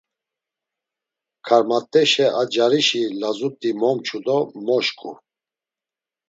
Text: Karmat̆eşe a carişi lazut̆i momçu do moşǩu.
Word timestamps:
Karmat̆eşe 1.45 2.27
a 2.41 2.43
carişi 2.53 3.03
lazut̆i 3.19 3.71
momçu 3.79 4.19
do 4.25 4.37
moşǩu. 4.65 5.11